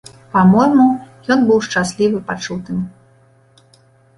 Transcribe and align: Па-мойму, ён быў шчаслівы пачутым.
Па-мойму, 0.35 0.85
ён 1.35 1.39
быў 1.49 1.59
шчаслівы 1.67 2.23
пачутым. 2.31 2.81